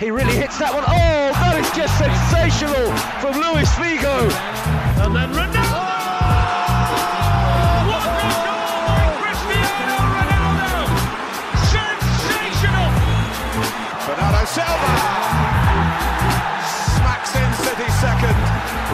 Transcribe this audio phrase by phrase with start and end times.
[0.00, 0.80] He really hits that one.
[0.88, 2.88] Oh, that is just sensational
[3.20, 4.32] from Luis Figo.
[5.04, 5.60] And then Ronaldo!
[5.60, 5.84] Oh!
[7.84, 10.88] What a goal by Cristiano Ronaldo!
[11.68, 12.88] Sensational!
[14.08, 14.88] Bernardo Silva
[16.64, 18.32] smacks in City second.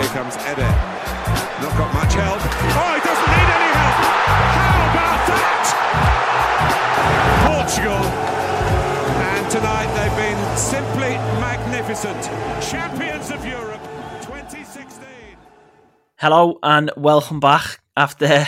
[0.02, 0.74] Here comes Eder.
[1.62, 2.42] Not got much help.
[2.42, 3.94] Oh, he doesn't need any help.
[4.58, 5.70] How about that?
[7.46, 8.02] Portugal.
[9.46, 12.20] And tonight they've been simply magnificent.
[12.60, 13.80] Champions of Europe
[14.22, 15.06] 2016.
[16.16, 18.44] Hello and welcome back after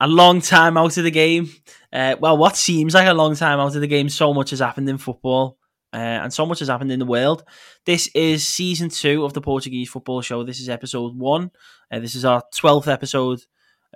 [0.00, 1.48] a long time out of the game.
[1.92, 4.08] Uh, well, what seems like a long time out of the game.
[4.08, 5.56] So much has happened in football,
[5.92, 7.44] uh, and so much has happened in the world.
[7.86, 10.42] This is season two of the Portuguese Football Show.
[10.42, 11.52] This is episode one.
[11.92, 13.42] Uh, this is our twelfth episode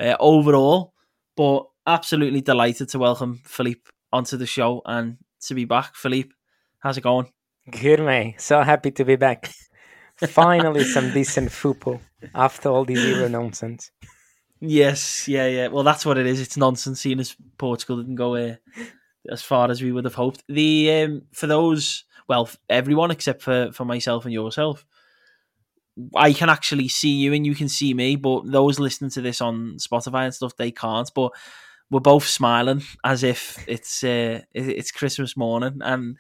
[0.01, 0.95] uh, overall.
[1.37, 5.95] But absolutely delighted to welcome Philippe onto the show and to be back.
[5.95, 6.31] Philippe,
[6.79, 7.33] how's it going?
[7.71, 8.41] Good, mate.
[8.41, 9.53] So happy to be back.
[10.17, 12.01] Finally, some decent football
[12.35, 13.91] after all this Euro nonsense.
[14.61, 15.69] Yes, yeah, yeah.
[15.69, 16.41] Well, that's what it is.
[16.41, 18.55] It's nonsense, seeing as Portugal didn't go uh,
[19.31, 20.45] as far as we would have hoped.
[20.49, 24.85] The um, for those, well, everyone except for for myself and yourself,
[26.15, 28.15] I can actually see you and you can see me.
[28.15, 31.11] But those listening to this on Spotify and stuff, they can't.
[31.13, 31.33] But
[31.93, 36.17] we're both smiling as if it's uh, it's Christmas morning, and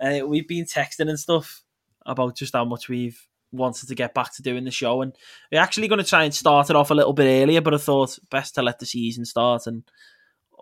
[0.00, 1.64] uh, we've been texting and stuff
[2.06, 5.14] about just how much we've wanted to get back to doing the show and
[5.50, 7.78] we're actually going to try and start it off a little bit earlier, but I
[7.78, 9.66] thought best to let the season start.
[9.66, 9.84] And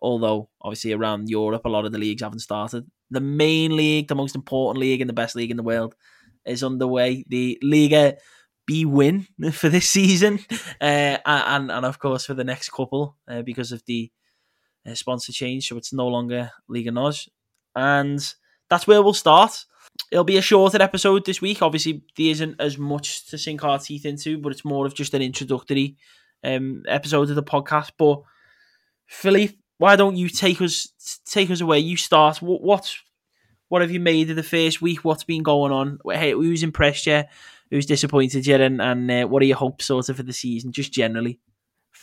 [0.00, 4.14] although obviously around Europe, a lot of the leagues haven't started, the main league, the
[4.14, 5.96] most important league and the best league in the world,
[6.44, 7.24] is underway.
[7.28, 8.16] The Liga
[8.68, 10.38] Bwin for this season,
[10.80, 14.12] uh, and and of course for the next couple uh, because of the
[14.86, 17.28] uh, sponsor change, so it's no longer Liga Nos,
[17.74, 18.34] and
[18.68, 19.64] that's where we'll start.
[20.10, 21.62] It'll be a shorter episode this week.
[21.62, 25.14] Obviously, there isn't as much to sink our teeth into, but it's more of just
[25.14, 25.96] an introductory
[26.44, 27.92] um, episode of the podcast.
[27.98, 28.22] But
[29.06, 30.88] Philippe, why don't you take us
[31.24, 31.78] take us away?
[31.78, 32.42] You start.
[32.42, 32.94] What what
[33.68, 35.04] what have you made of the first week?
[35.04, 35.98] What's been going on?
[36.10, 37.24] Hey, who's impressed you?
[37.70, 38.56] Who's disappointed you?
[38.56, 41.40] And and uh, what are your hopes sort of for the season, just generally?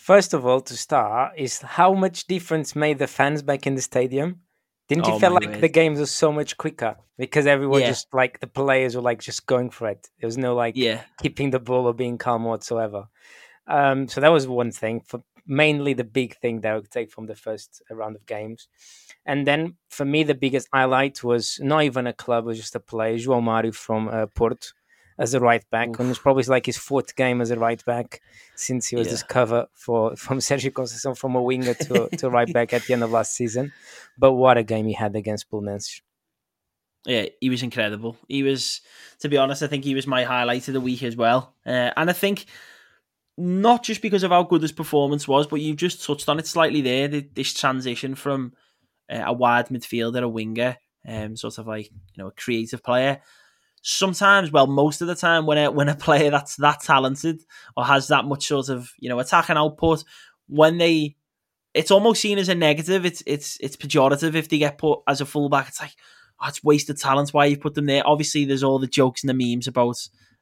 [0.03, 3.81] First of all, to start, is how much difference made the fans back in the
[3.81, 4.41] stadium?
[4.89, 5.61] Didn't you Oh, feel like word.
[5.61, 7.87] the games were so much quicker because everyone Yeah.
[7.87, 10.09] just like the players were like just going for it.
[10.19, 13.07] There was no like Yeah, keeping the ball or being calm whatsoever.
[13.65, 14.99] Um, so that was one thing.
[14.99, 18.67] For mainly the big thing that I would take from the first round of games,
[19.25, 22.75] and then for me the biggest highlight was not even a club, it was just
[22.75, 24.67] a player, João Mario from uh, Porto,
[25.17, 28.21] as a right back, and it's probably like his fourth game as a right back
[28.55, 29.11] since he was Yeah.
[29.13, 33.03] discovered for from Sergio Conceição from a winger to to right back at the end
[33.03, 33.71] of last season.
[34.17, 36.01] But what a game he had against Belenenses.
[37.05, 38.15] yeah, he was incredible.
[38.27, 38.81] He was,
[39.19, 41.53] to be honest, I think he was my highlight of the week as well.
[41.65, 42.45] Uh, and I think
[43.37, 46.47] not just because of how good his performance was, but you've just touched on it
[46.47, 47.07] slightly there.
[47.09, 48.53] th- This transition from
[49.11, 53.21] uh, a wide midfielder, a winger, um, sort of like you know a creative player.
[53.85, 57.41] Sometimes, well, most of the time, when a when a player that's that talented
[57.75, 60.05] or has that much sort of you know attacking output,
[60.47, 61.17] when they,
[61.73, 63.05] it's almost seen as a negative.
[63.05, 65.67] It's it's it's pejorative if they get put as a fullback.
[65.67, 65.95] It's like
[66.41, 67.33] oh, it's wasted talent.
[67.33, 68.07] Why you put them there?
[68.07, 69.97] Obviously, there's all the jokes and the memes about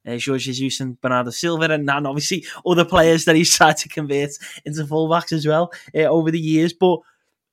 [0.08, 4.32] uh, Jesus and Bernardo Silva, and, and obviously other players that he's tried to convert
[4.66, 6.74] into fullbacks as well uh, over the years.
[6.74, 7.00] But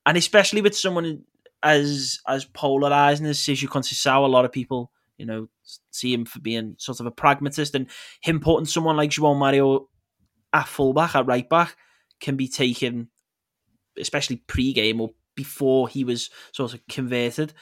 [0.04, 1.24] and especially with someone
[1.62, 5.48] as as polarizing as Sergio Conceição, a lot of people you know
[5.90, 7.88] see him for being sort of a pragmatist, and
[8.22, 9.88] him putting someone like João Mario
[10.52, 11.76] at fullback, at right back,
[12.20, 13.08] can be taken,
[13.98, 17.52] especially pre-game or before he was sort of converted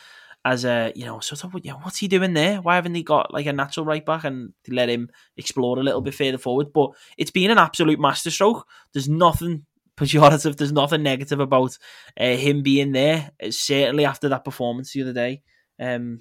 [0.47, 2.63] as a you know sort of you know what's he doing there?
[2.63, 6.01] Why haven't they got like a natural right back and let him explore a little
[6.01, 6.73] bit further forward?
[6.73, 8.65] But it's been an absolute masterstroke.
[8.93, 10.57] There's nothing pejorative.
[10.57, 11.77] There's nothing negative about
[12.19, 13.33] uh, him being there.
[13.43, 15.43] Uh, Certainly after that performance the other day,
[15.81, 16.21] um,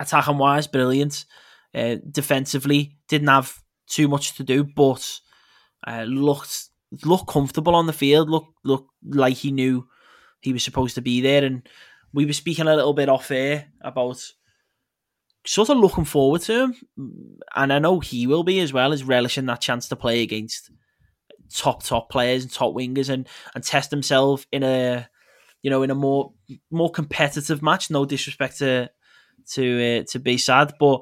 [0.00, 1.24] attacking wise, brilliant.
[1.72, 5.20] Uh, defensively, didn't have too much to do, but
[5.86, 6.68] uh, looked
[7.04, 8.28] looked comfortable on the field.
[8.28, 9.86] Looked looked like he knew
[10.40, 11.44] he was supposed to be there.
[11.44, 11.68] And
[12.12, 14.20] we were speaking a little bit off air about
[15.46, 16.74] sort of looking forward to him,
[17.54, 20.70] and I know he will be as well as relishing that chance to play against
[21.52, 25.08] top top players and top wingers and and test himself in a
[25.62, 26.32] you know in a more
[26.70, 27.90] more competitive match.
[27.90, 28.90] No disrespect to
[29.54, 31.00] to uh, to B-SAD, but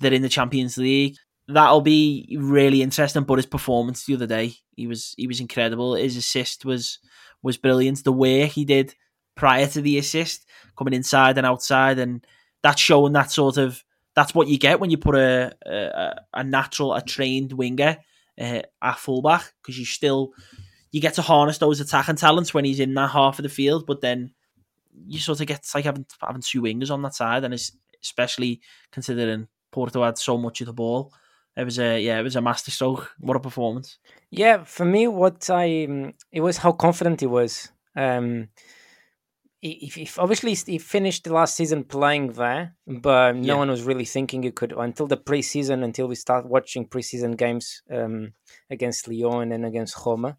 [0.00, 1.16] they're in the Champions League.
[1.46, 3.24] That'll be really interesting.
[3.24, 5.94] But his performance the other day, he was he was incredible.
[5.94, 6.98] His assist was
[7.42, 8.04] was brilliant.
[8.04, 8.94] The way he did
[9.36, 10.46] prior to the assist,
[10.76, 12.26] coming inside and outside, and
[12.62, 13.82] that's showing that sort of
[14.14, 17.98] that's what you get when you put a a, a natural, a trained winger
[18.40, 20.32] uh, at fullback because you still
[20.90, 23.86] you get to harness those attacking talents when he's in that half of the field,
[23.86, 24.32] but then
[25.06, 27.72] you sort of get like having having two wingers on that side, and it's
[28.02, 28.60] especially
[28.92, 31.12] considering Porto had so much of the ball.
[31.56, 33.10] It was a yeah, it was a masterstroke.
[33.18, 33.98] What a performance!
[34.30, 37.70] Yeah, for me, what I um, it was how confident he was.
[37.96, 38.48] Um,
[39.60, 43.58] if, if obviously he finished the last season playing there, but no Yeah.
[43.58, 47.82] one was really thinking he could until the preseason, until we start watching preseason games
[47.90, 48.34] um,
[48.70, 50.38] against Lyon and against Roma.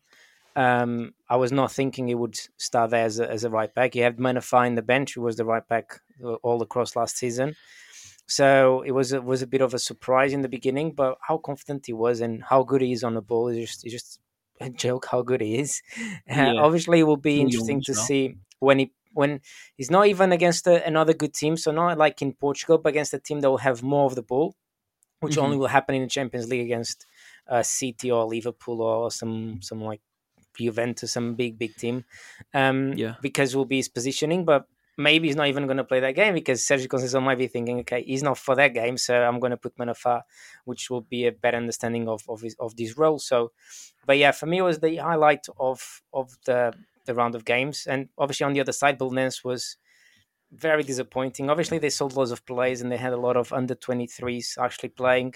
[0.55, 3.93] Um, I was not thinking he would start there as a, as a right back.
[3.93, 7.17] He had Manafá in the bench, who was the right back uh, all across last
[7.17, 7.55] season.
[8.27, 11.37] So it was it was a bit of a surprise in the beginning, but how
[11.37, 14.19] confident he was and how good he is on the ball is just is just
[14.61, 15.81] a joke how good he is.
[16.29, 19.41] Uh, obviously, it will be interesting to see when he when
[19.77, 23.13] he's not even against a, another good team, so not like in Portugal, but against
[23.13, 24.55] a team that will have more of the ball,
[25.21, 25.43] which Mhm.
[25.43, 27.05] only will happen in the Champions League against
[27.47, 30.01] uh, City or Liverpool or some some like
[30.65, 32.05] Juventus, some big big team.
[32.53, 33.15] Um, Yeah.
[33.21, 34.65] because will be his positioning, but
[34.97, 37.79] maybe he's not even going to play that game because Sergio Conceição might be thinking,
[37.79, 40.23] okay, he's not for that game, so I'm going to put Manafá,
[40.65, 43.19] which will be a better understanding of of, his, of this role.
[43.19, 43.51] So,
[44.05, 46.73] but yeah, for me, it was the highlight of of the
[47.05, 49.77] the round of games, and obviously on the other side, Belenenses was
[50.51, 51.49] very disappointing.
[51.49, 54.89] Obviously, they sold lots of players and they had a lot of under 23s actually
[54.89, 55.35] playing.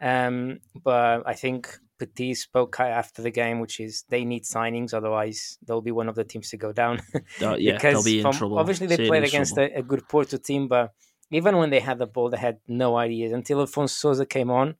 [0.00, 5.58] Um, but I think Petit spoke after the game, which is they need signings, otherwise
[5.66, 7.00] they'll be one of the teams to go down.
[7.38, 8.58] They'll- yeah, because be in from- trouble.
[8.58, 10.92] Obviously, they serious played against a, a good Porto team, but
[11.30, 13.32] even when they had the ball, they had no ideas.
[13.32, 14.74] Until Afonso Sousa came on,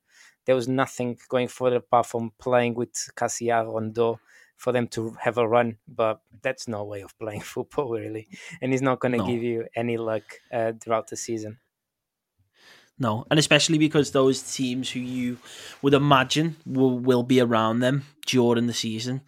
[0.45, 4.19] there was nothing going forward apart from playing with Cassiar Rondo
[4.57, 5.77] for them to have a run.
[5.87, 8.27] But that's no way of playing football, really.
[8.61, 9.25] And he's not going to No.
[9.27, 11.57] give you any luck uh, throughout the season.
[12.99, 15.37] No, and especially because those teams who you
[15.81, 19.21] would imagine will, will be around them during the season,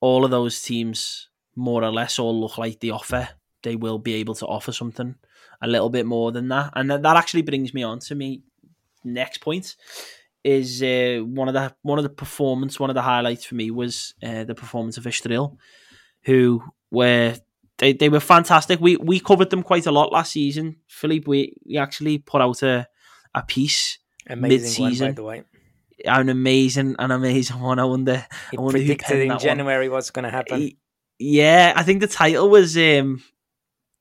[0.00, 3.28] all of those teams more or less all look like they offer.
[3.62, 5.14] They will be able to offer something
[5.60, 8.42] a little bit more than that, and that, that actually brings me on to me
[9.04, 9.76] next point
[10.44, 13.70] is uh, one of the one of the performance one of the highlights for me
[13.70, 15.56] was uh, the performance of Estoril,
[16.24, 17.36] who were
[17.78, 18.80] they, they were fantastic.
[18.80, 20.76] We we covered them quite a lot last season.
[20.88, 22.88] Philippe, we, we actually put out a
[23.34, 23.98] a piece,
[24.28, 25.14] Amazing one, by Mid-season.
[25.14, 25.42] the way.
[26.04, 27.78] an amazing an amazing one.
[27.78, 28.26] I wonder.
[28.50, 29.42] He I wonder who predicted in that one.
[29.42, 30.70] January what's going to happen.
[31.18, 33.22] Yeah, I think the title was um,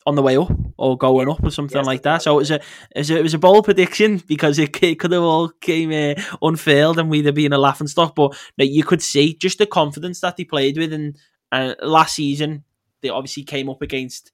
[0.07, 2.21] on the way up or going up or something Yes, like that.
[2.23, 4.99] So it was a it was a, it was a bold prediction because it, it
[4.99, 8.15] could have all came uh, unfurled and we'd have been a laughing stock.
[8.15, 10.93] But no, you could see just the confidence that he played with.
[10.93, 11.17] And
[11.51, 12.63] uh, last season,
[13.01, 14.31] they obviously came up against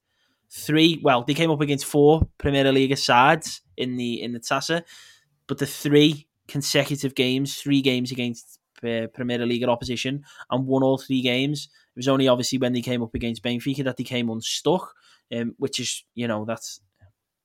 [0.50, 0.98] three.
[1.02, 4.82] Well, they came up against four Premier League sides in the in the Taça,
[5.46, 10.98] but the three consecutive games, three games against uh, Premier League opposition, and won all
[10.98, 11.68] three games.
[11.94, 14.94] It was only obviously when they came up against Benfica that they came unstuck,
[15.34, 16.80] um, which is you know that's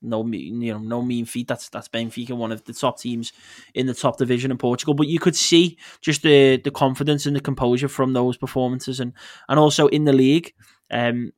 [0.01, 1.47] no you know no mean feat.
[1.47, 3.31] That's that's Benfica, one of the top teams
[3.73, 4.93] in the top division in Portugal.
[4.93, 9.13] But you could see just the the confidence and the composure from those performances, and
[9.49, 10.53] and also in the league.
[10.91, 11.31] Um,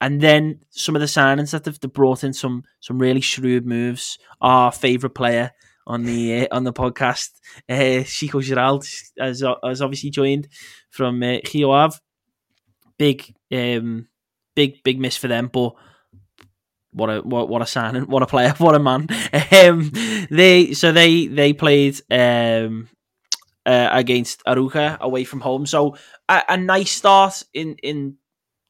[0.00, 4.18] and then some of the signings that they've, brought in some some really shrewd moves.
[4.40, 5.52] Our favourite player
[5.86, 7.30] on the uh, on the podcast,
[7.68, 10.48] uh, Chico Geraldes, has, has obviously joined
[10.90, 11.96] from uh, Rio Ave.
[12.98, 14.08] Big, um,
[14.54, 15.74] big, big miss for them, but
[16.92, 19.08] what a what, what a signing, what a player, what a man.
[19.52, 19.90] Um,
[20.30, 22.88] they so they they played um,
[23.66, 25.96] uh, against Arouca away from home, so
[26.28, 28.16] a, a nice start in in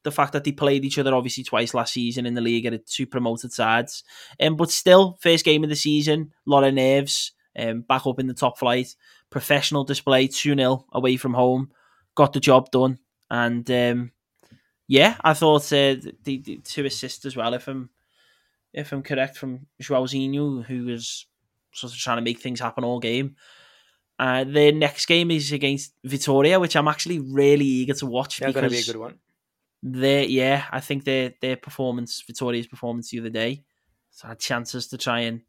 [0.03, 2.85] the fact that they played each other obviously twice last season in the league at
[2.85, 4.03] two promoted sides.
[4.39, 7.33] Um, but still, first game of the season, a lot of nerves.
[7.53, 8.95] Um, back up in the top flight,
[9.29, 11.71] professional display, two 0 away from home,
[12.15, 12.97] got the job done,
[13.29, 14.11] and um,
[14.87, 17.53] yeah, I thought uh, the, the two assists as well.
[17.53, 17.89] If I'm
[18.73, 21.25] if I'm correct, from Joãozinho, who was
[21.73, 23.35] sort of trying to make things happen all game.
[24.19, 28.39] Uh, the next game is against Vitoria, which I'm actually really eager to watch.
[28.39, 29.19] They're going to be a good one.
[29.83, 33.63] They yeah, I think their their performance, Victoria's performance the other day,
[34.21, 35.41] had chances to try and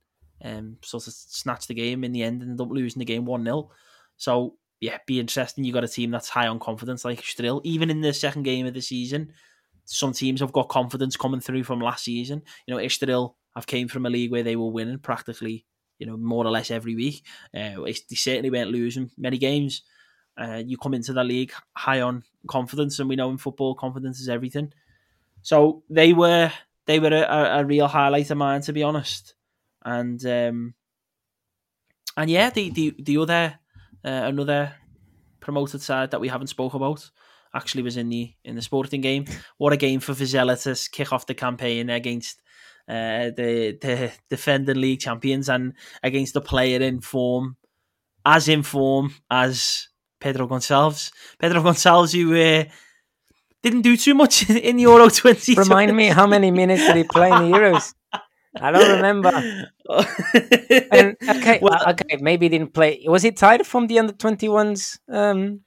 [0.44, 3.24] um, sort of snatch the game in the end and end up losing the game
[3.24, 3.70] one 0
[4.16, 5.64] So yeah, be interesting.
[5.64, 7.60] You got a team that's high on confidence like Estoril.
[7.62, 9.32] Even in the second game of the season,
[9.84, 12.42] some teams have got confidence coming through from last season.
[12.66, 15.66] You know, Estoril have came from a league where they were winning practically,
[15.98, 17.24] you know, more or less every week.
[17.54, 19.82] Uh, they certainly weren't losing many games.
[20.40, 24.20] Uh, you come into the league high on confidence, and we know in football, confidence
[24.20, 24.72] is everything.
[25.42, 26.52] So they were
[26.86, 29.34] they were a, a real highlight of mine, to be honest.
[29.84, 30.74] and um,
[32.16, 33.58] and yeah, the the the other
[34.04, 34.74] uh, another
[35.40, 37.10] promoted side that we haven't spoke about
[37.54, 39.24] actually was in the in the sporting game.
[39.58, 42.40] What a game for Vizela to kick off the campaign against
[42.88, 47.56] uh, the the defending league champions and against a player in form,
[48.24, 49.88] as in form as
[50.22, 51.10] Pedro Gonçalves.
[51.38, 52.64] Pedro Gonçalves, who uh,
[53.62, 55.54] didn't do too much in the Euro 20.
[55.54, 57.94] Remind me how many minutes did he play in the Euros?
[58.60, 59.30] I don't remember.
[60.92, 63.02] and, okay, well, okay, maybe he didn't play.
[63.06, 65.60] Was he tied from the under 21s um,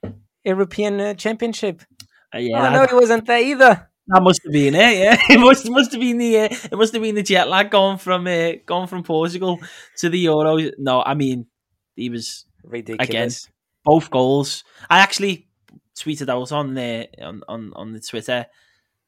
[0.44, 1.82] European uh, Championship?
[2.34, 3.90] Uh, yeah, oh, no, he wasn't there either.
[4.08, 4.98] That must have been it.
[4.98, 7.70] Yeah, it must must have been the uh, it must have been the jet lag
[7.70, 9.58] going from uh, going from Portugal
[9.98, 10.70] to the Euros.
[10.78, 11.46] No, I mean
[11.96, 13.08] he was ridiculous.
[13.08, 13.30] Again,
[13.86, 14.64] both goals.
[14.90, 15.48] I actually
[15.96, 18.46] tweeted out on the on, on on the Twitter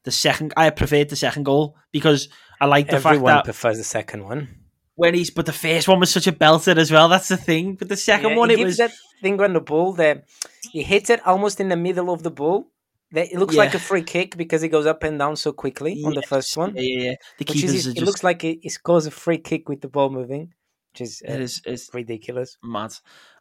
[0.04, 0.54] the second.
[0.56, 2.28] I preferred the second goal because
[2.60, 4.48] I like the Everyone fact that prefers the second one.
[4.94, 7.08] When he's but the first one was such a belter as well.
[7.08, 7.74] That's the thing.
[7.74, 10.24] But the second yeah, one, it was that thing on the ball that
[10.72, 12.70] he hits it almost in the middle of the ball.
[13.12, 13.62] That it looks yeah.
[13.62, 16.56] like a free kick because it goes up and down so quickly on the first
[16.56, 16.74] one.
[16.76, 17.02] Yeah, yeah.
[17.02, 17.14] yeah.
[17.38, 17.96] The keepers is, just...
[17.96, 20.52] It looks like it scores a free kick with the ball moving
[20.98, 22.56] which is uh, it is it's ridiculous.
[22.62, 22.94] Mad.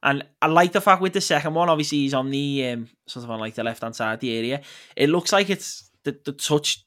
[0.03, 3.23] And I like the fact with the second one, obviously he's on the um, sort
[3.25, 4.61] of on like the left hand side of the area.
[4.95, 6.85] It looks like it's the, the touch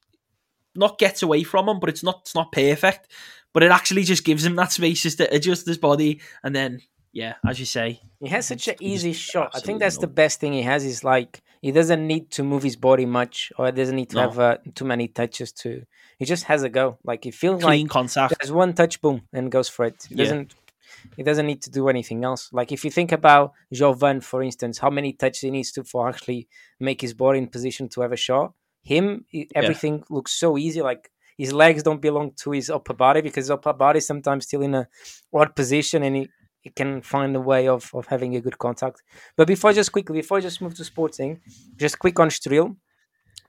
[0.75, 3.11] not gets away from him, but it's not it's not perfect.
[3.53, 6.81] But it actually just gives him that space just to adjust his body and then
[7.13, 8.01] yeah, as you say.
[8.21, 9.51] He has such an easy shot.
[9.55, 12.63] I think that's the best thing he has is like he doesn't need to move
[12.63, 14.23] his body much or doesn't need to no.
[14.23, 15.85] have uh, too many touches to
[16.21, 16.99] he just has a go.
[17.03, 18.35] Like he feels Clean like contact.
[18.39, 20.07] There's one touch, boom, and goes for it.
[20.09, 20.25] He yeah.
[20.25, 20.55] doesn't.
[21.17, 22.51] He doesn't need to do anything else.
[22.53, 26.09] Like if you think about Jovane, for instance, how many touches he needs to for
[26.09, 26.47] actually
[26.79, 28.53] make his body in position to have a shot.
[28.83, 29.25] Him,
[29.55, 30.05] everything yeah.
[30.11, 30.83] looks so easy.
[30.83, 34.45] Like his legs don't belong to his upper body because his upper body is sometimes
[34.45, 34.89] still in a
[35.33, 36.29] odd position, and he,
[36.61, 39.03] he can find a way of, of having a good contact.
[39.37, 41.41] But before just quickly, before I just move to sporting,
[41.77, 42.77] just quick on Estoril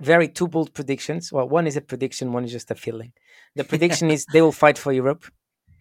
[0.01, 1.31] very two bold predictions.
[1.31, 3.13] Well, one is a prediction, one is just a feeling.
[3.55, 5.25] The prediction is they will fight for Europe.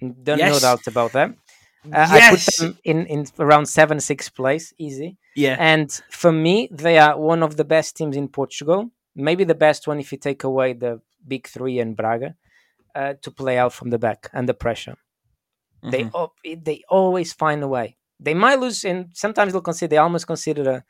[0.00, 0.52] Don't yes.
[0.52, 1.30] no doubt about that.
[1.84, 2.60] Uh, yes.
[2.60, 5.16] I put them in, in around seven, sixth place, easy.
[5.34, 5.56] Yeah.
[5.58, 8.90] And for me, they are one of the best teams in Portugal.
[9.16, 12.34] Maybe the best one if you take away the big three and Braga
[12.94, 14.96] uh, to play out from the back under pressure.
[15.82, 16.24] Mm-hmm.
[16.44, 20.26] They they always find a way they might lose, and sometimes they'll consider they almost
[20.26, 20.84] consider a,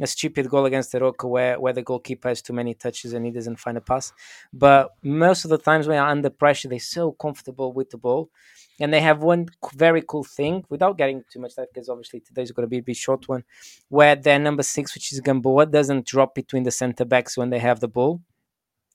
[0.00, 3.26] a stupid goal against the Roca where, where the goalkeeper has too many touches and
[3.26, 4.12] he doesn't find a pass.
[4.52, 8.30] But most of the times when they're under pressure, they're so comfortable with the ball.
[8.78, 12.52] And they have one very cool thing, without getting too much that, because obviously today's
[12.52, 13.42] going to be a bit short one,
[13.88, 17.58] where their number six, which is Gamboa, doesn't drop between the centre backs when they
[17.58, 18.20] have the ball.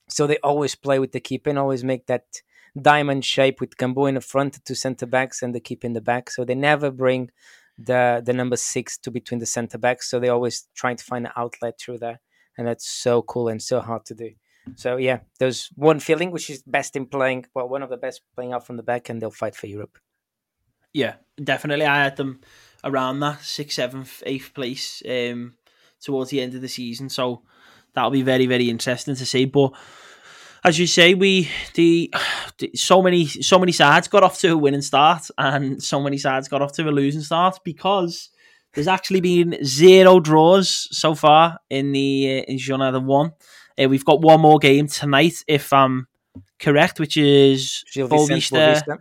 [0.08, 2.42] So they always play with the keeper and always make that
[2.80, 6.00] diamond shape with Gamboa in the front, two centre backs, and the keeper in the
[6.00, 6.30] back.
[6.30, 7.30] So they never bring
[7.78, 10.10] the the number six to between the center backs.
[10.10, 12.20] So they're always trying to find an outlet through there,
[12.56, 14.30] and that's so cool and so hard to do.
[14.76, 17.46] So yeah, there's one feeling which is best in playing.
[17.54, 19.98] Well, one of the best playing out from the back, and they'll fight for Europe.
[20.92, 21.86] Yeah, definitely.
[21.86, 22.40] I had them
[22.84, 25.54] around that sixth, seventh, eighth place um,
[26.00, 27.08] towards the end of the season.
[27.08, 27.42] So
[27.94, 29.46] that'll be very, very interesting to see.
[29.46, 29.72] But
[30.64, 32.12] as you say, we the,
[32.74, 36.48] so many so many sides got off to a winning start, and so many sides
[36.48, 38.30] got off to a losing start because
[38.74, 43.32] there's actually been zero draws so far in the uh, in Jornada One.
[43.80, 46.06] Uh, we've got one more game tonight, if I'm
[46.58, 48.98] correct, which is Boavista.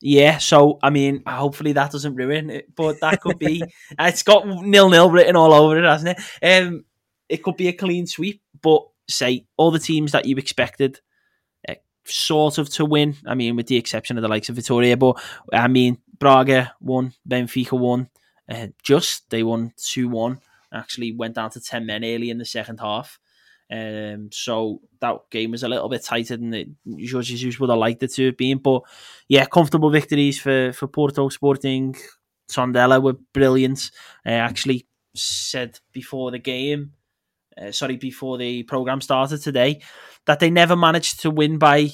[0.00, 3.62] Yeah, so I mean, hopefully that doesn't ruin it, but that could be.
[3.98, 6.62] it's got nil nil written all over it, hasn't it?
[6.62, 6.84] Um,
[7.28, 11.00] it could be a clean sweep, but say all the teams that you expected
[11.68, 13.16] uh, sort of to win.
[13.26, 17.12] I mean, with the exception of the likes of Vitoria, but I mean, Braga won,
[17.28, 18.08] Benfica won,
[18.50, 20.40] uh, just they won 2 1.
[20.74, 23.18] Actually, went down to 10 men early in the second half.
[23.70, 26.68] Um, so that game was a little bit tighter than the,
[27.10, 28.58] Jorge Jesus would have liked it to have been.
[28.58, 28.82] But
[29.28, 31.96] yeah, comfortable victories for, for Porto Sporting.
[32.50, 33.90] Tondela were brilliant.
[34.26, 36.92] I uh, actually said before the game
[37.60, 39.80] uh, sorry, before the program started today,
[40.26, 41.88] that they never managed to win by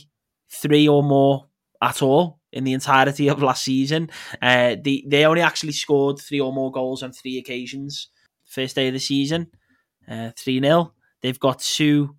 [0.50, 1.48] three or more
[1.82, 4.10] at all in the entirety of last season.
[4.40, 8.08] Uh, they they only actually scored three or more goals on three occasions.
[8.44, 9.48] First day of the season,
[10.10, 12.16] uh, three uh, 0 They've got two,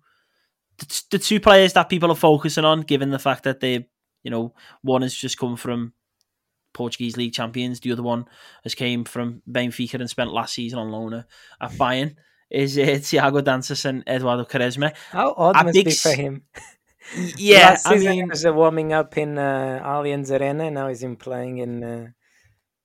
[0.78, 3.88] the, the two players that people are focusing on, given the fact that they,
[4.22, 5.94] you know, one has just come from
[6.72, 7.80] Portuguese league champions.
[7.80, 8.26] The other one
[8.62, 11.24] has came from Benfica and spent last season on loan
[11.60, 12.14] at Bayern
[12.50, 14.92] is uh, Thiago Dantas and Eduardo Quaresma.
[15.10, 16.42] How odd a must big, be for him?
[17.36, 20.70] yeah, Last I season mean, he was uh, warming up in uh, Allianz Arena.
[20.70, 22.06] Now he's in playing in uh,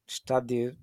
[0.07, 0.75] Stadio.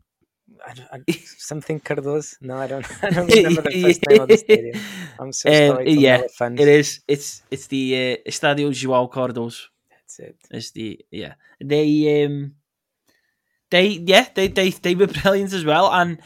[0.66, 2.36] I I, something Cardoso.
[2.42, 2.86] No, I don't.
[3.02, 4.78] I don't remember the first name of the stadium.
[5.18, 5.84] I'm so Um, sorry.
[5.86, 7.00] to yeah, it is.
[7.08, 9.68] It's it's the uh, Estadio João Cardoso.
[9.90, 10.36] That's it.
[10.50, 11.34] It's the yeah.
[11.60, 12.54] They um
[13.70, 16.18] they yeah they they they were brilliant as well, and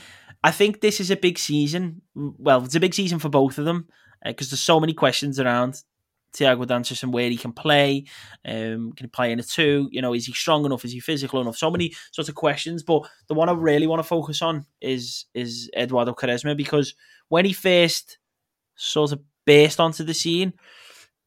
[0.46, 2.02] I think this is a big season.
[2.14, 3.88] Well, it's a big season for both of them
[4.24, 5.82] because there's so many questions around
[6.36, 8.04] Thiago Dantas and where he can play.
[8.44, 9.88] Um, can he play in a two?
[9.90, 10.84] You know, is he strong enough?
[10.84, 11.56] Is he physical enough?
[11.56, 12.84] So many sorts of questions.
[12.84, 16.94] But the one I really want to focus on is is Eduardo Quaresma because
[17.26, 18.18] when he first
[18.76, 20.52] sort of burst onto the scene,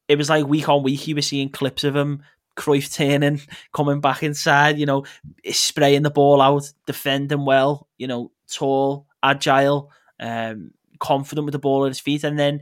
[0.07, 2.23] it was like week on week you were seeing clips of him
[2.55, 3.41] Cruyff turning,
[3.73, 5.05] coming back inside, you know,
[5.51, 11.85] spraying the ball out, defending well, you know, tall, agile, um, confident with the ball
[11.85, 12.61] at his feet, and then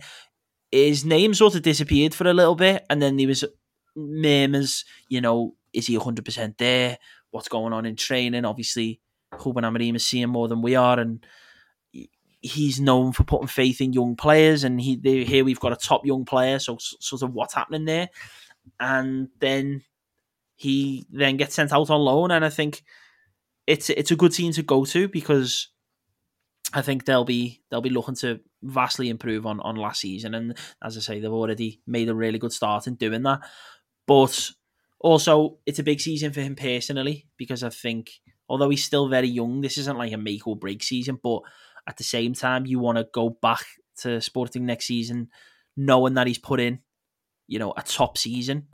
[0.72, 3.46] his name sort of disappeared for a little bit, and then there was
[3.96, 6.98] murmurs, you know, is he hundred percent there?
[7.32, 8.46] What's going on in training?
[8.46, 9.00] Obviously,
[9.46, 11.26] Ruben Amorim is seeing more than we are, and
[12.42, 14.64] he's known for putting faith in young players.
[14.64, 17.86] And he they, here we've got a top young player, so sort of what's happening
[17.86, 18.10] there?
[18.80, 19.84] And then
[20.56, 22.84] he then gets sent out on loan, and I think
[23.66, 25.70] it's it's a good team to go to because
[26.74, 30.58] I think they'll be they'll be looking to vastly improve on on last season, and
[30.84, 33.40] as I say, they've already made a really good start in doing that.
[34.06, 34.52] But
[35.00, 38.12] also, it's a big season for him personally because I think
[38.50, 41.20] although he's still very young, this isn't like a make or break season.
[41.22, 41.42] But
[41.88, 43.66] at the same time, you want to go back
[44.00, 45.30] to Sporting next season
[45.76, 46.80] knowing that he's put in,
[47.48, 48.68] you know, a top season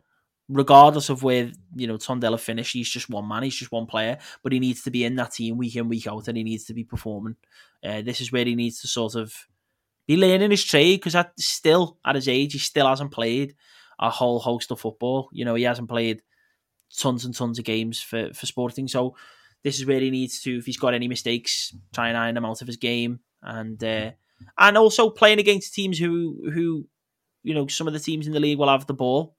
[0.54, 4.18] regardless of where you know Tondela finish, he's just one man, he's just one player,
[4.42, 6.66] but he needs to be in that team week in week out, and he needs
[6.66, 7.36] to be performing.
[7.84, 9.34] Uh, this is where he needs to sort of
[10.08, 13.56] be learning his trade because at still at his age, he still hasn't played
[14.00, 15.30] a whole host of football.
[15.32, 16.22] You know, he hasn't played
[16.98, 19.16] tons and tons of games for for Sporting, so
[19.64, 20.58] this is where he needs to.
[20.58, 24.12] If he's got any mistakes, try and iron them out of his game, and uh,
[24.58, 26.88] and also playing against teams who who
[27.44, 29.36] you know some of the teams in the league will have the ball.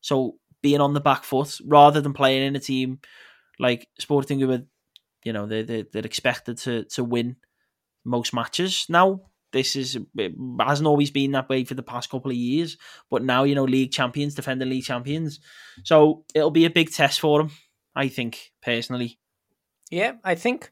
[0.00, 3.00] So being on the back foot rather than playing in a team
[3.58, 4.66] like Sporting who
[5.24, 7.36] you know, they they they're expected to to win
[8.04, 8.86] most matches.
[8.88, 9.98] Now this is
[10.60, 12.76] hasn't always been that way for the past couple of years,
[13.10, 15.40] but now you know league champions defending league champions,
[15.84, 17.50] so it'll be a big test for them.
[17.94, 19.18] I think personally.
[19.90, 20.70] Yeah, I think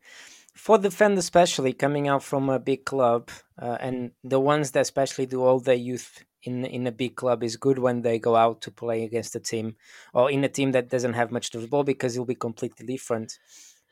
[0.55, 5.27] for defenders, especially coming out from a big club, uh, and the ones that especially
[5.27, 8.61] do all their youth in in a big club is good when they go out
[8.61, 9.77] to play against a team
[10.13, 12.87] or in a team that doesn't have much to the ball because it'll be completely
[12.87, 13.39] different.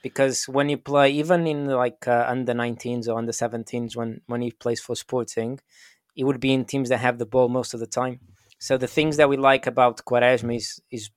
[0.03, 4.42] Because when you play, even in like uh, under 19s or under 17s, when when
[4.42, 5.61] he plays for Sporting,
[6.16, 8.20] it would be in teams that have the ball most of the time.
[8.59, 11.11] So the things that we like about Quaresma is is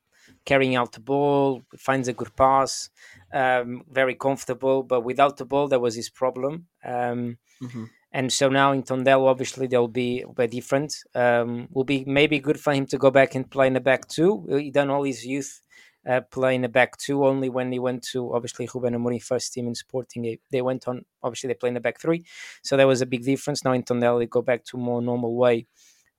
[0.46, 2.90] carrying out the ball, finds a good pass,
[3.34, 4.84] um, very comfortable.
[4.84, 6.68] But without the ball, that was his problem.
[6.84, 7.86] Um, mm-hmm.
[8.12, 10.96] And so now in Tondela, obviously they'll be be different.
[11.14, 14.08] Um, will be maybe good for him to go back and play in the back
[14.08, 14.46] two.
[14.50, 15.62] He done all his youth
[16.08, 17.26] uh, play in the back two.
[17.26, 21.04] Only when he went to obviously Ruben Amorim first team in Sporting, they went on.
[21.24, 22.24] Obviously they play in the back three,
[22.64, 23.66] so there was a big difference.
[23.66, 25.68] Now in Tondela, they go back to more normal way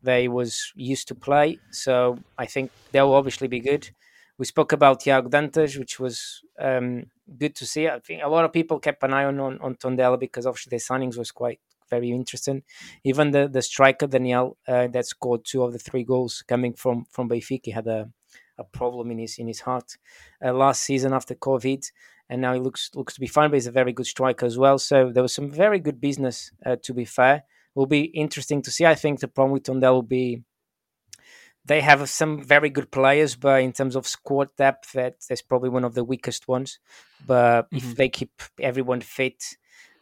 [0.02, 1.58] they was used to play.
[1.70, 3.90] So I think they'll obviously be good.
[4.38, 7.04] We spoke about Thiago Dantas, which was um,
[7.38, 7.88] good to see.
[7.88, 10.70] I think a lot of people kept an eye on on, on Tondela because obviously
[10.70, 12.62] the signings was quite very interesting.
[13.04, 17.06] Even the the striker Daniel uh, that scored two of the three goals coming from
[17.10, 18.10] from Benfica had a,
[18.58, 19.96] a problem in his in his heart
[20.44, 21.90] uh, last season after COVID,
[22.28, 23.50] and now he looks looks to be fine.
[23.50, 24.78] But he's a very good striker as well.
[24.78, 26.52] So there was some very good business.
[26.64, 27.44] Uh, to be fair,
[27.74, 28.84] will be interesting to see.
[28.84, 30.42] I think the problem with Tondela will be.
[31.66, 35.68] They have some very good players, but in terms of squad depth, that that's probably
[35.68, 36.78] one of the weakest ones.
[37.26, 37.76] But mm-hmm.
[37.76, 39.42] if they keep everyone fit,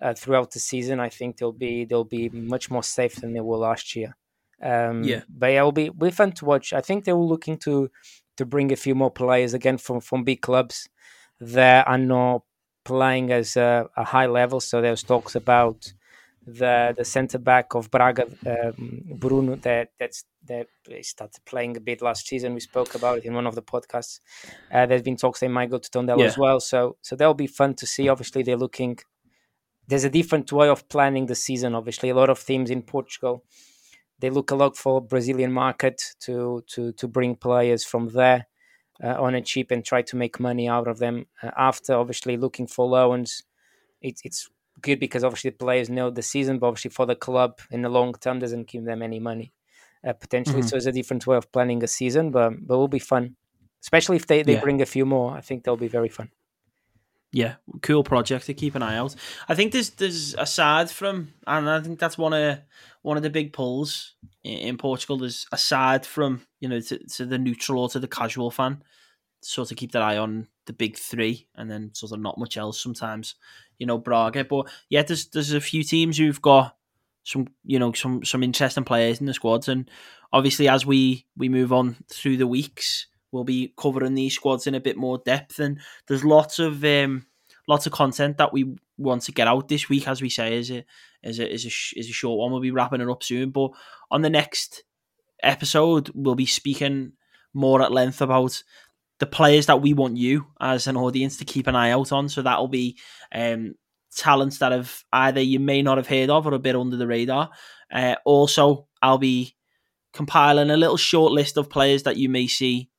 [0.01, 3.41] uh, throughout the season, I think they'll be they'll be much more safe than they
[3.41, 4.17] were last year.
[4.63, 6.73] Um, yeah, but yeah, it'll be be fun to watch.
[6.73, 7.91] I think they were looking to
[8.37, 10.89] to bring a few more players again from from big clubs
[11.41, 12.43] that are not
[12.85, 14.61] playing as a, a high level.
[14.61, 15.93] So there's talks about
[16.47, 20.67] the the centre back of Braga, um, Bruno, that that's that
[21.03, 22.55] started playing a bit last season.
[22.55, 24.21] We spoke about it in one of the podcasts.
[24.73, 26.27] Uh, there's been talks they might go to Tondela yeah.
[26.27, 26.61] as well.
[26.61, 28.09] So so that'll be fun to see.
[28.09, 28.99] Obviously, they're looking
[29.87, 31.75] there's a different way of planning the season.
[31.75, 33.45] Obviously, a lot of teams in Portugal
[34.21, 38.47] they look a lot for Brazilian market to to to bring players from there
[39.03, 41.27] uh, on a cheap and try to make money out of them.
[41.43, 43.43] Uh, after obviously looking for loans,
[44.01, 44.49] it's it's
[44.87, 47.89] good because obviously the players know the season, but obviously for the club in the
[47.99, 49.49] long term doesn't give them any money.
[50.09, 50.61] uh, potentially.
[50.63, 50.69] Mhm.
[50.69, 53.25] So it's a different way of planning a season, but but will be fun,
[53.87, 54.61] especially if they, they Yeah.
[54.67, 55.29] bring a few more.
[55.39, 56.29] I think they'll be very fun.
[57.43, 59.13] yeah, cool project to keep an eye out.
[59.49, 61.15] I think there's there's aside from,
[61.47, 62.59] and I think that's one of
[63.03, 65.25] one of the big pulls in, in Portugal.
[65.25, 68.83] Is aside from you know to, to the neutral or to the casual fan,
[69.43, 72.57] sort of keep their eye on the big three, and then sort of not much
[72.57, 73.35] else sometimes.
[73.79, 76.77] You know, Braga, but yeah, there's there's a few teams who've got
[77.25, 79.91] some you know some some interesting players in the squads, and
[80.33, 84.75] obviously as we we move on through the weeks, we'll be covering these squads in
[84.75, 87.27] a bit more depth, and there's lots of um,
[87.67, 90.71] lots of content that we want to get out this week, as we say, is
[90.71, 90.85] a
[91.23, 92.53] is a is a, is a short one.
[92.53, 93.71] We'll be wrapping it up soon, but
[94.11, 94.85] on the next
[95.43, 97.13] episode, we'll be speaking
[97.53, 98.63] more at length about
[99.21, 102.29] the players that we want you as an audience to keep an eye out on.
[102.29, 102.99] So that'll be
[103.33, 103.75] um,
[104.15, 107.07] talents that have either you may not have heard of or a bit under the
[107.07, 107.51] radar.
[107.93, 109.57] Uh, also, I'll be
[110.13, 112.91] compiling a little short list of players that you may see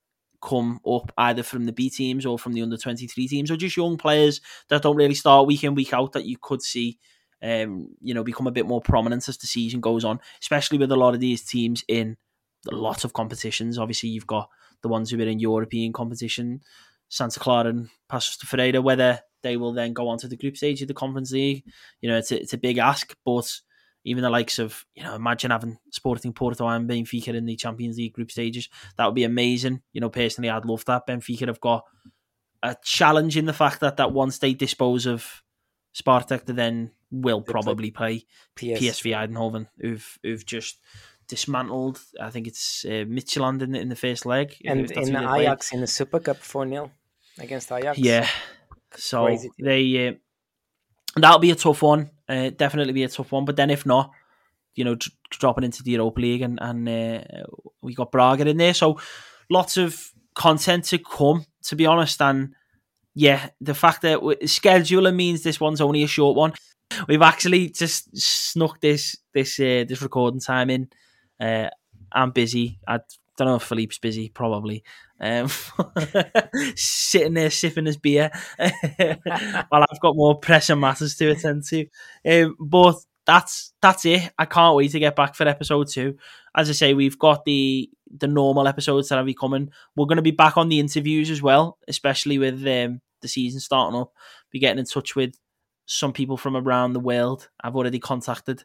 [0.41, 3.77] come up either from the B teams or from the under 23 teams or just
[3.77, 6.99] young players that don't really start week in, week out that you could see.
[7.41, 10.91] Um, you know, become a bit more prominent as the season goes on, especially with
[10.91, 12.17] a lot of these teams in
[12.71, 13.77] a lot of competitions.
[13.77, 14.49] Obviously, you've got
[14.81, 16.61] the ones who are in European competition,
[17.09, 20.57] Santa Clara and Paços de Ferreira, whether they will then go on to the group
[20.57, 21.63] stage of the Conference League.
[22.01, 23.51] You know, it's a, it's a big ask, but
[24.03, 27.97] even the likes of, you know, imagine having Sporting Porto and Benfica in the Champions
[27.97, 28.69] League group stages.
[28.97, 29.81] That would be amazing.
[29.93, 31.07] You know, personally, I'd love that.
[31.07, 31.85] Benfica have got
[32.61, 35.43] a challenge in the fact that, that once they dispose of
[35.95, 38.79] Spartak, they then will probably play PS.
[38.79, 40.79] PSV Eindhoven, who've who've just
[41.27, 41.99] dismantled.
[42.21, 45.11] I think it's uh, Midtjylland in the, in the first leg, and in who they
[45.11, 45.41] played.
[45.41, 46.91] Ajax in the Super Cup 4 0
[47.39, 47.97] against Ajax.
[47.97, 48.27] Yeah.
[48.95, 50.13] So Crazy they uh,
[51.15, 52.11] that'll be a tough one.
[52.27, 53.45] Uh, definitely be a tough one.
[53.45, 54.11] But then if not,
[54.73, 57.43] you know, d- dropping into the Europa League and and uh,
[57.81, 58.73] we got Braga in there.
[58.73, 58.99] So
[59.49, 61.45] lots of content to come.
[61.63, 62.53] To be honest, and
[63.15, 66.53] yeah, the fact that scheduler means this one's only a short one.
[67.07, 70.89] We've actually just snuck this this uh, this recording time in.
[71.39, 71.69] Uh,
[72.11, 72.79] I'm busy.
[72.87, 72.99] I
[73.37, 74.29] don't know if Philippe's busy.
[74.29, 74.83] Probably.
[75.19, 75.49] Um,
[76.75, 81.87] sitting there sipping his beer while I've got more pressing matters to attend to.
[82.25, 82.95] Um, but
[83.25, 84.31] that's that's it.
[84.37, 86.17] I can't wait to get back for episode two.
[86.55, 89.71] As I say, we've got the the normal episodes that be coming.
[89.95, 93.59] We're going to be back on the interviews as well, especially with um, the season
[93.59, 94.13] starting up.
[94.51, 95.35] Be getting in touch with
[95.85, 97.49] some people from around the world.
[97.61, 98.63] I've already contacted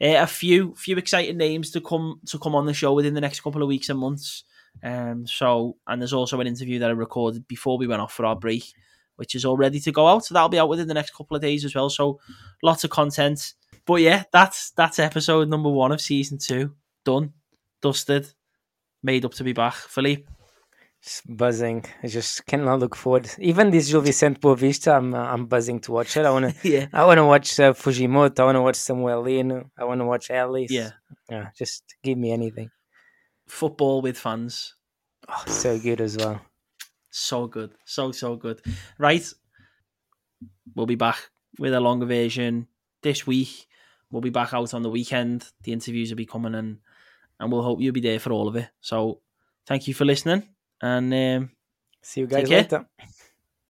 [0.00, 3.20] uh, a few few exciting names to come to come on the show within the
[3.20, 4.44] next couple of weeks and months.
[4.82, 8.24] Um, so and there's also an interview that I recorded before we went off for
[8.24, 8.64] our break,
[9.16, 10.24] which is all ready to go out.
[10.24, 11.90] So that'll be out within the next couple of days as well.
[11.90, 12.20] So
[12.62, 13.54] lots of content.
[13.84, 16.74] But yeah, that's that's episode number one of season two.
[17.04, 17.32] Done,
[17.80, 18.32] dusted,
[19.02, 19.74] made up to be back.
[19.74, 20.24] Philippe,
[21.02, 21.84] Just buzzing.
[22.02, 23.28] I just cannot look forward.
[23.38, 26.24] Even this Gil Vicente Boavista, I'm, uh, I'm buzzing to watch it.
[26.24, 28.40] I want to yeah, I want to watch uh, Fujimoto.
[28.40, 29.70] I want to watch Samuel Lino.
[29.76, 30.70] I want to watch Alice.
[30.70, 30.90] yeah,
[31.28, 32.70] Yeah, just give me anything.
[33.48, 34.74] football with fans.
[35.28, 36.40] Oh, so good as well.
[37.10, 37.72] So good.
[37.84, 38.60] So, so good.
[38.98, 39.26] Right.
[40.74, 42.68] We'll be back with a longer version
[43.02, 43.66] this week.
[44.10, 45.46] We'll be back out on the weekend.
[45.64, 46.78] The interviews will be coming and
[47.40, 48.68] and we'll hope you'll be there for all of it.
[48.80, 49.20] So
[49.66, 50.44] thank you for listening
[50.82, 51.50] and um,
[52.02, 52.58] See you guys care.
[52.58, 52.86] later.